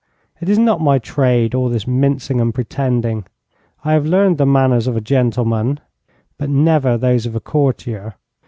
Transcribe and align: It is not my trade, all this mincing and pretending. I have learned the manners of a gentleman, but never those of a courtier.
It 0.39 0.49
is 0.49 0.57
not 0.57 0.81
my 0.81 0.97
trade, 0.97 1.53
all 1.53 1.69
this 1.69 1.85
mincing 1.85 2.41
and 2.41 2.55
pretending. 2.55 3.27
I 3.85 3.93
have 3.93 4.07
learned 4.07 4.39
the 4.39 4.47
manners 4.47 4.87
of 4.87 4.97
a 4.97 4.99
gentleman, 4.99 5.79
but 6.39 6.49
never 6.49 6.97
those 6.97 7.27
of 7.27 7.35
a 7.35 7.39
courtier. 7.39 8.15